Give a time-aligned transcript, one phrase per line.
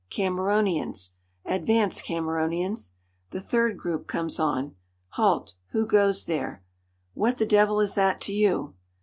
[0.09, 1.11] "Cameronians."
[1.45, 2.93] "Advance, Cameronians."
[3.29, 4.73] The third group comes on.
[5.09, 5.53] "Halt!
[5.73, 6.63] Who goes there?"
[7.13, 8.73] "What the devil is that to you?"